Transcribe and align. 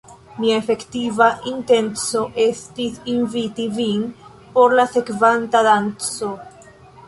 Mia 0.43 0.53
efektiva 0.61 1.27
intenco 1.51 2.23
estis 2.45 2.97
inviti 3.15 3.69
vin 3.77 4.03
por 4.57 4.77
la 4.81 4.89
sekvanta 4.99 5.67
danco. 5.73 6.37